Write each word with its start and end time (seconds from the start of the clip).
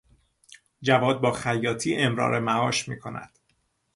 جواد 0.81 1.21
با 1.21 1.31
خیاطی 1.31 1.95
امرار 1.95 2.39
معاش 2.39 2.87
میکند. 2.87 3.39